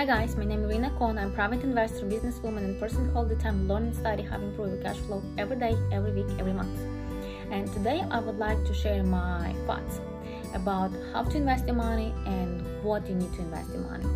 Hi 0.00 0.06
guys, 0.06 0.34
my 0.34 0.46
name 0.46 0.64
is 0.64 0.70
Irina 0.70 0.90
Kon. 0.98 1.18
I'm 1.18 1.30
private 1.30 1.62
investor, 1.62 2.06
businesswoman, 2.06 2.64
and 2.64 2.80
person 2.80 3.10
who 3.10 3.18
all 3.18 3.26
the 3.26 3.36
time 3.36 3.68
learn 3.68 3.82
and 3.82 3.94
study 3.94 4.22
how 4.22 4.38
to 4.38 4.44
improve 4.44 4.72
your 4.72 4.82
cash 4.82 4.96
flow 4.96 5.22
every 5.36 5.56
day, 5.56 5.76
every 5.92 6.10
week, 6.12 6.38
every 6.38 6.54
month. 6.54 6.80
And 7.50 7.70
today 7.70 8.02
I 8.10 8.18
would 8.18 8.38
like 8.38 8.64
to 8.64 8.72
share 8.72 9.02
my 9.02 9.54
thoughts 9.66 10.00
about 10.54 10.90
how 11.12 11.24
to 11.24 11.36
invest 11.36 11.66
your 11.66 11.76
money 11.76 12.14
and 12.24 12.82
what 12.82 13.06
you 13.10 13.14
need 13.14 13.30
to 13.34 13.40
invest 13.40 13.68
your 13.74 13.82
money. 13.82 14.06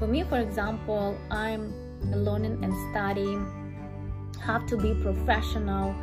For 0.00 0.08
me, 0.08 0.24
for 0.24 0.40
example, 0.40 1.16
I'm 1.30 1.72
learning 2.10 2.58
and 2.64 2.74
studying 2.90 3.46
how 4.40 4.58
to 4.58 4.76
be 4.76 4.92
professional 5.04 5.94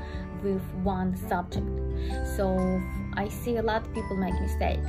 with 0.44 0.62
one 0.84 1.16
subject. 1.28 1.68
So 2.36 2.82
I 3.14 3.28
see 3.28 3.58
a 3.58 3.62
lot 3.62 3.82
of 3.86 3.94
people 3.94 4.18
make 4.18 4.34
mistake. 4.40 4.80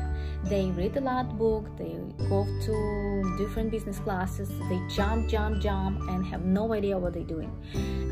They 0.45 0.71
read 0.71 0.97
a 0.97 1.01
lot 1.01 1.37
book, 1.37 1.67
they 1.77 1.97
go 2.29 2.47
to 2.65 3.37
different 3.37 3.71
business 3.71 3.99
classes, 3.99 4.49
they 4.71 4.81
jump, 4.89 5.29
jump, 5.29 5.61
jump, 5.61 6.01
and 6.09 6.25
have 6.25 6.45
no 6.45 6.73
idea 6.73 6.97
what 6.97 7.13
they're 7.13 7.23
doing. 7.23 7.53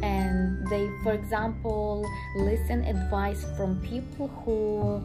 And 0.02 0.66
they, 0.69 0.91
for 1.02 1.12
example, 1.12 2.05
listen 2.37 2.84
advice 2.84 3.46
from 3.57 3.80
people 3.80 4.29
who 4.45 5.02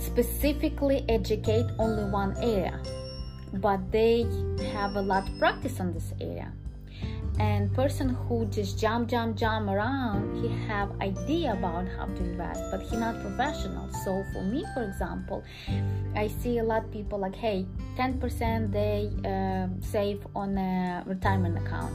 specifically 0.00 1.04
educate 1.08 1.66
only 1.78 2.04
one 2.10 2.36
area, 2.38 2.80
but 3.54 3.80
they 3.90 4.26
have 4.72 4.94
a 4.94 5.02
lot 5.02 5.28
of 5.28 5.38
practice 5.38 5.80
on 5.80 5.92
this 5.92 6.12
area 6.20 6.52
and 7.38 7.72
person 7.74 8.10
who 8.10 8.46
just 8.46 8.78
jump 8.78 9.08
jump 9.08 9.36
jump 9.36 9.68
around 9.68 10.40
he 10.40 10.48
have 10.66 10.90
idea 11.00 11.52
about 11.52 11.86
how 11.96 12.06
to 12.06 12.18
invest 12.18 12.62
but 12.70 12.80
he 12.82 12.96
not 12.96 13.20
professional. 13.20 13.88
So 14.04 14.24
for 14.32 14.42
me 14.42 14.64
for 14.74 14.82
example 14.84 15.42
i 16.14 16.28
see 16.28 16.58
a 16.58 16.62
lot 16.62 16.84
of 16.84 16.92
people 16.92 17.18
like 17.18 17.34
hey 17.34 17.66
10% 17.96 18.72
they 18.72 19.10
uh, 19.28 19.68
save 19.80 20.26
on 20.34 20.58
a 20.58 21.02
retirement 21.06 21.56
account 21.58 21.94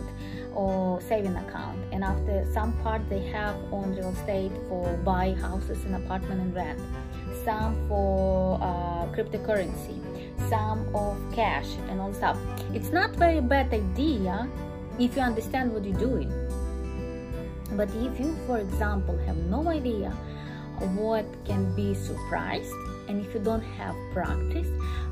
or 0.54 1.00
saving 1.02 1.36
account. 1.36 1.78
And 1.92 2.03
after 2.03 2.46
some 2.53 2.74
part 2.84 3.02
they 3.09 3.28
have 3.28 3.56
on 3.72 3.96
real 3.96 4.09
estate 4.09 4.52
for 4.68 4.98
buy 5.03 5.34
houses 5.34 5.84
and 5.86 5.96
apartment 5.96 6.42
and 6.42 6.56
rent. 6.56 6.80
Some 7.44 7.88
for 7.88 8.59
uh, 8.62 9.08
cryptocurrency. 9.16 9.98
Some 10.50 10.94
of 10.96 11.18
cash 11.34 11.68
and 11.90 12.00
all 12.00 12.14
stuff. 12.14 12.38
It's 12.74 12.92
not 12.92 13.16
very 13.16 13.42
bad 13.42 13.74
idea 13.74 14.50
if 15.00 15.16
you 15.16 15.22
understand 15.22 15.73
what 15.73 15.86
you're 15.86 15.97
doing. 15.97 16.30
But 17.72 17.89
if 17.95 18.19
you, 18.19 18.36
for 18.45 18.58
example, 18.58 19.17
have 19.25 19.38
no 19.38 19.69
idea 19.69 20.09
what 20.95 21.25
can 21.45 21.75
be 21.75 21.94
surprised, 21.94 22.73
and 23.08 23.25
if 23.25 23.33
you 23.33 23.39
don't 23.39 23.61
have 23.61 23.95
practice, 24.14 24.67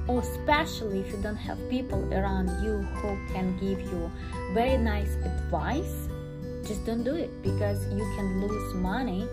or 0.08 0.22
especially 0.22 1.00
if 1.02 1.12
you 1.12 1.22
don't 1.22 1.36
have 1.36 1.58
people 1.70 2.02
around 2.14 2.48
you 2.64 2.82
who 3.00 3.18
can 3.34 3.58
give 3.60 3.82
you 3.82 4.12
very 4.54 4.78
nice 4.78 5.16
advice, 5.26 6.08
just 6.66 6.86
don't 6.86 7.04
do 7.04 7.16
it 7.16 7.32
because 7.42 7.86
you 7.94 8.04
can 8.16 8.42
lose 8.46 8.74
money 8.76 9.28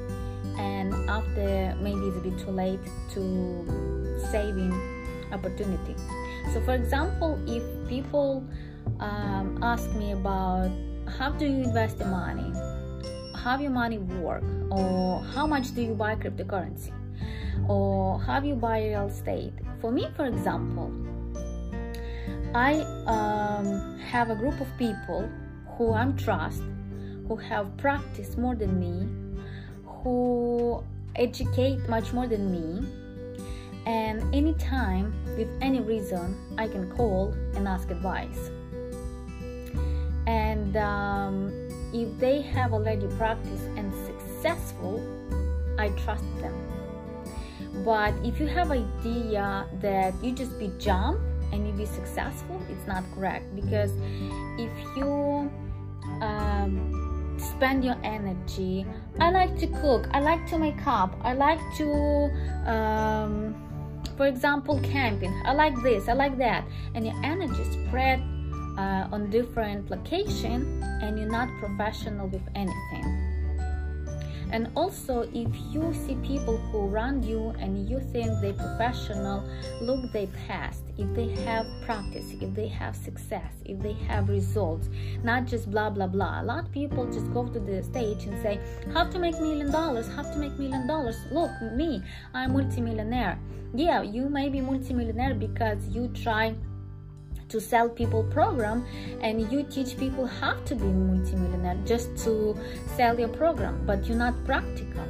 and 0.59 0.93
after 1.11 1.75
maybe 1.81 2.01
it's 2.07 2.17
a 2.17 2.21
bit 2.21 2.39
too 2.39 2.51
late 2.51 2.81
to 3.13 4.21
saving 4.31 4.73
opportunity. 5.33 5.97
So 6.53 6.61
for 6.63 6.75
example, 6.75 7.41
if 7.47 7.63
people 7.89 8.45
um, 9.05 9.59
ask 9.63 9.91
me 9.93 10.13
about 10.13 10.71
how 11.19 11.31
do 11.31 11.45
you 11.45 11.63
invest 11.65 11.99
the 11.99 12.07
money, 12.07 12.51
how 13.37 13.59
your 13.59 13.71
money 13.71 13.99
work, 13.99 14.43
or 14.71 15.23
how 15.35 15.47
much 15.47 15.75
do 15.75 15.83
you 15.83 15.95
buy 15.95 16.17
cryptocurrency, 16.17 16.93
or 17.69 18.19
how 18.21 18.41
you 18.43 18.55
buy 18.55 18.83
real 18.83 19.07
estate. 19.07 19.53
For 19.81 19.93
me, 19.93 20.09
for 20.17 20.27
example, 20.27 20.91
I 22.55 22.81
um, 23.07 23.99
have 23.99 24.31
a 24.31 24.35
group 24.35 24.59
of 24.61 24.69
people 24.79 25.29
who 25.77 25.93
I 25.93 26.11
trust, 26.13 26.63
who 27.29 27.37
have 27.37 27.77
practiced 27.77 28.39
more 28.39 28.55
than 28.55 28.81
me, 28.81 29.07
who 29.85 30.83
educate 31.17 31.89
much 31.89 32.13
more 32.13 32.27
than 32.27 32.51
me, 32.51 32.89
and 33.87 34.35
anytime, 34.35 35.13
with 35.37 35.49
any 35.61 35.81
reason, 35.81 36.37
I 36.57 36.69
can 36.69 36.91
call 36.97 37.35
and 37.55 37.69
ask 37.69 37.91
advice 37.91 38.51
and 40.75 40.77
um, 40.77 41.69
if 41.93 42.19
they 42.19 42.41
have 42.41 42.73
already 42.73 43.07
practiced 43.17 43.65
and 43.77 43.93
successful 44.07 45.03
i 45.79 45.89
trust 45.91 46.25
them. 46.41 46.55
But 47.85 48.15
if 48.23 48.39
you 48.39 48.47
have 48.47 48.71
idea 48.71 49.67
that 49.81 50.15
you 50.23 50.33
just 50.33 50.57
be 50.59 50.71
jump 50.79 51.19
and 51.53 51.67
you 51.67 51.73
be 51.73 51.87
successful 51.87 52.61
it's 52.71 52.87
not 52.87 53.03
correct. 53.15 53.55
Because 53.55 53.91
if 54.59 54.71
you 54.97 55.51
um, 56.23 57.37
spend 57.39 57.85
your 57.85 57.97
energy 58.05 58.87
i 59.19 59.29
like 59.31 59.59
to 59.59 59.67
cook 59.67 60.07
i 60.13 60.21
like 60.21 60.47
to 60.47 60.57
make 60.57 60.87
up 60.87 61.13
i 61.23 61.33
like 61.35 61.59
to 61.77 62.31
um, 62.71 63.55
for 64.17 64.27
example 64.27 64.79
camping 64.85 65.35
i 65.45 65.53
like 65.53 65.75
this 65.83 66.09
i 66.09 66.13
like 66.13 66.39
that. 66.39 66.65
And 66.95 67.05
your 67.05 67.17
energy 67.25 67.65
spread 67.65 68.23
uh, 68.79 69.09
on 69.13 69.31
different 69.31 69.91
location 69.91 70.83
and 71.03 71.19
you're 71.19 71.29
not 71.29 71.49
professional 71.59 72.29
with 72.29 72.43
anything. 72.55 73.35
And 74.51 74.71
also 74.77 75.23
if 75.35 75.49
you 75.73 75.93
see 76.07 76.15
people 76.17 76.57
who 76.57 76.87
run 76.87 77.25
you 77.25 77.53
and 77.59 77.89
you 77.89 77.99
think 78.13 78.31
they're 78.41 78.53
professional 78.53 79.43
look 79.81 80.13
their 80.13 80.29
past. 80.47 80.83
If 80.97 81.13
they 81.13 81.31
have 81.43 81.67
practice 81.85 82.25
if 82.41 82.55
they 82.55 82.69
have 82.69 82.95
success 82.95 83.53
if 83.65 83.81
they 83.81 83.95
have 84.07 84.29
results 84.29 84.89
not 85.25 85.47
just 85.47 85.69
blah 85.73 85.91
blah 85.91 86.07
blah. 86.07 86.41
A 86.41 86.45
lot 86.45 86.65
of 86.67 86.71
people 86.71 87.05
just 87.07 87.33
go 87.33 87.49
to 87.49 87.59
the 87.59 87.83
stage 87.83 88.27
and 88.27 88.41
say 88.43 88.61
have 88.93 89.11
to 89.11 89.19
make 89.19 89.35
million 89.41 89.73
dollars 89.73 90.07
have 90.15 90.33
to 90.33 90.39
make 90.39 90.57
million 90.57 90.87
dollars. 90.87 91.17
Look 91.33 91.51
me 91.73 92.01
i'm 92.33 92.53
multimillionaire. 92.53 93.39
Yeah 93.75 94.03
you 94.03 94.29
may 94.29 94.49
be 94.51 94.61
multimillionaire 94.61 95.35
because 95.35 95.89
you 95.89 96.07
try 96.09 96.55
to 97.55 97.61
sell 97.61 97.89
people 97.89 98.25
program 98.25 98.85
and 99.21 99.51
you 99.53 99.63
teach 99.63 99.97
people 99.97 100.27
how 100.27 100.55
to 100.69 100.75
be 100.75 100.87
multimillionaire 100.87 101.79
just 101.87 102.17
to 102.17 102.59
sell 102.97 103.19
your 103.19 103.29
program 103.29 103.81
but 103.87 104.05
you're 104.07 104.19
not 104.19 104.35
practical. 104.45 105.07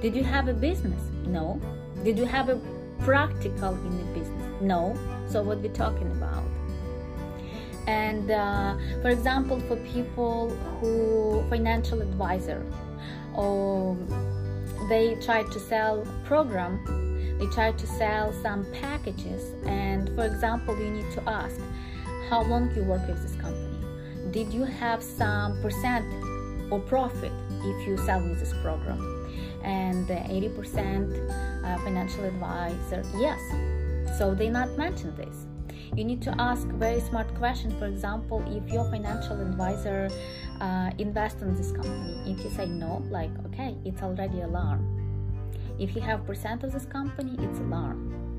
Did 0.00 0.14
you 0.14 0.22
have 0.22 0.46
a 0.46 0.52
business? 0.54 1.02
No. 1.26 1.60
Did 2.04 2.16
you 2.16 2.26
have 2.26 2.48
a 2.48 2.60
practical 3.00 3.74
in 3.74 3.98
the 3.98 4.20
business? 4.20 4.46
No. 4.60 4.96
So 5.26 5.42
what 5.42 5.58
we're 5.58 5.72
talking 5.72 6.12
about? 6.12 6.44
And 7.88 8.30
uh, 8.30 8.76
for 9.02 9.08
example 9.08 9.58
for 9.66 9.74
people 9.94 10.50
who 10.78 11.44
financial 11.50 12.02
advisor 12.02 12.64
or 13.34 13.96
they 14.88 15.16
try 15.16 15.42
to 15.42 15.58
sell 15.58 16.06
program 16.24 17.01
they 17.38 17.46
try 17.46 17.72
to 17.72 17.86
sell 17.86 18.32
some 18.42 18.64
packages 18.72 19.54
and 19.66 20.08
for 20.14 20.24
example 20.24 20.78
you 20.78 20.90
need 20.90 21.10
to 21.12 21.22
ask 21.28 21.58
how 22.28 22.42
long 22.42 22.74
you 22.74 22.82
work 22.84 23.06
with 23.06 23.22
this 23.22 23.34
company? 23.40 23.76
Did 24.30 24.54
you 24.54 24.64
have 24.64 25.02
some 25.02 25.60
percent 25.60 26.06
or 26.72 26.80
profit 26.80 27.32
if 27.62 27.86
you 27.86 27.98
sell 27.98 28.22
with 28.22 28.40
this 28.40 28.54
program? 28.62 29.00
And 29.62 30.08
80% 30.08 31.30
uh, 31.62 31.78
financial 31.84 32.24
advisor 32.24 33.02
yes. 33.18 33.38
So 34.18 34.34
they 34.34 34.48
not 34.48 34.78
mention 34.78 35.14
this. 35.16 35.46
You 35.94 36.04
need 36.04 36.22
to 36.22 36.34
ask 36.38 36.66
very 36.68 37.00
smart 37.00 37.34
question. 37.34 37.78
For 37.78 37.86
example 37.86 38.42
if 38.48 38.72
your 38.72 38.90
financial 38.90 39.38
advisor 39.40 40.08
uh, 40.60 40.90
invest 40.96 41.42
in 41.42 41.54
this 41.54 41.72
company 41.72 42.32
if 42.32 42.42
you 42.44 42.50
say 42.50 42.66
no 42.66 43.02
like 43.10 43.30
okay 43.46 43.76
it's 43.84 44.02
already 44.02 44.40
alarm 44.40 45.01
if 45.82 45.96
you 45.96 46.00
have 46.00 46.24
percent 46.24 46.62
of 46.62 46.72
this 46.72 46.86
company, 46.86 47.34
it's 47.40 47.58
alarm. 47.58 48.38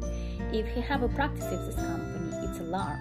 If 0.53 0.65
you 0.77 0.81
have 0.81 1.03
a 1.03 1.09
practice 1.09 1.51
of 1.51 1.65
this 1.65 1.75
company, 1.75 2.31
it's 2.47 2.59
alarm. 2.59 2.97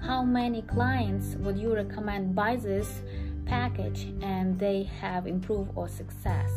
How 0.00 0.22
many 0.24 0.62
clients 0.62 1.34
would 1.36 1.58
you 1.58 1.74
recommend 1.74 2.34
buy 2.34 2.56
this 2.56 3.02
package 3.44 4.06
and 4.22 4.58
they 4.58 4.84
have 5.00 5.26
improved 5.26 5.72
or 5.74 5.88
success? 5.88 6.50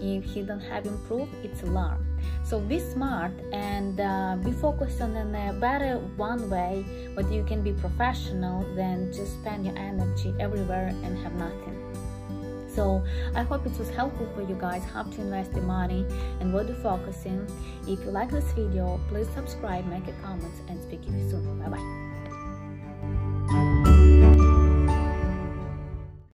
If 0.00 0.22
he 0.24 0.42
don't 0.42 0.60
have 0.60 0.86
improved, 0.86 1.34
it's 1.42 1.62
alarm. 1.62 2.06
So 2.44 2.60
be 2.60 2.78
smart 2.78 3.32
and 3.52 3.98
uh, 3.98 4.36
be 4.44 4.52
focused 4.52 5.00
on 5.00 5.16
a 5.16 5.52
better 5.54 5.98
one 6.16 6.48
way, 6.48 6.84
but 7.16 7.30
you 7.32 7.42
can 7.42 7.62
be 7.62 7.72
professional 7.72 8.62
than 8.76 9.12
just 9.12 9.32
spend 9.40 9.66
your 9.66 9.76
energy 9.76 10.32
everywhere 10.38 10.88
and 11.02 11.18
have 11.18 11.34
nothing. 11.34 11.82
So 12.74 13.04
I 13.34 13.42
hope 13.42 13.66
it 13.66 13.78
was 13.78 13.90
helpful 13.90 14.28
for 14.34 14.42
you 14.42 14.56
guys 14.58 14.82
how 14.84 15.02
to 15.02 15.20
invest 15.20 15.52
the 15.52 15.60
money 15.60 16.06
and 16.40 16.52
what 16.52 16.66
to 16.68 16.74
focus 16.74 17.24
in. 17.26 17.46
If 17.86 18.00
you 18.00 18.10
like 18.10 18.30
this 18.30 18.50
video, 18.52 19.00
please 19.08 19.28
subscribe, 19.34 19.86
make 19.86 20.08
a 20.08 20.12
comment 20.22 20.54
and 20.68 20.82
speak 20.82 21.02
to 21.06 21.10
you 21.10 21.30
soon. 21.30 21.58
Bye 21.60 21.68
bye. 21.68 22.11